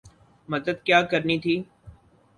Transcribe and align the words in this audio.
مدد 0.49 0.77
کیا 0.85 0.99
کرنی 1.11 1.37
تھی۔ 1.43 1.55